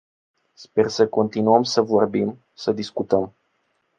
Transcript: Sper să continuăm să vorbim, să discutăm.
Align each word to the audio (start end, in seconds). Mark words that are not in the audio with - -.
Sper 0.55 0.87
să 0.87 1.07
continuăm 1.07 1.63
să 1.63 1.81
vorbim, 1.81 2.39
să 2.53 2.71
discutăm. 2.71 3.33